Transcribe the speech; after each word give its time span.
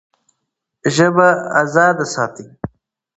ژبه 0.95 1.27
ازادي 1.61 2.05
ساتي. 2.13 2.45